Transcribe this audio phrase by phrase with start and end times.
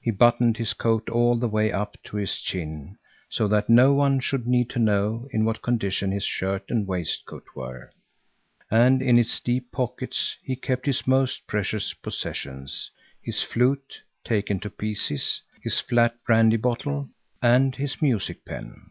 [0.00, 2.96] He buttoned his coat all the way up to his chin,
[3.28, 7.44] so that no one should need to know in what condition his shirt and waistcoat
[7.54, 7.90] were,
[8.70, 14.70] and in its deep pockets he kept his most precious possessions: his flute taken to
[14.70, 17.10] pieces, his flat brandy bottle
[17.42, 18.86] and his music pen.